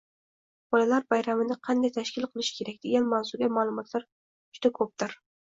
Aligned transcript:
Bolalar 0.75 1.03
bayramini 1.13 1.57
qanday 1.67 1.93
tashkil 1.97 2.25
qilish 2.31 2.49
kerak, 2.61 2.81
degan 2.87 3.07
mavzuga 3.13 3.51
ma’lumotlar 3.59 4.09
juda 4.09 4.75
ko‘pdir. 4.83 5.17